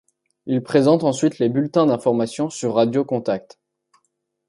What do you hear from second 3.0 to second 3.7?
Contact.